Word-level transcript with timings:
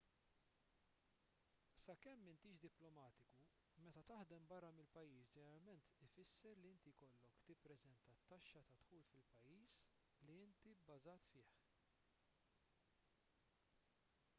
sakemm 1.81 2.21
m'intix 2.27 2.55
diplomatiku 2.65 3.43
meta 3.83 4.03
taħdem 4.11 4.47
barra 4.53 4.71
mill-pajjiż 4.79 5.29
ġeneralment 5.35 5.91
ifisser 6.07 6.63
li 6.63 6.71
inti 6.77 6.95
jkollok 6.95 7.45
tippreżenta 7.51 8.17
t-taxxa 8.23 8.65
tad-dħul 8.73 9.07
fil-pajjiż 9.13 9.77
li 10.31 10.39
inti 10.49 10.77
bbażat 10.91 11.31
fih 11.37 11.55